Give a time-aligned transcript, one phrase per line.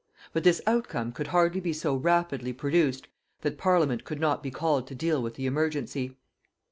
[0.33, 3.07] But this outcome could hardly be so rapidly produced
[3.41, 6.17] that Parliament could not be called to deal with the emergency.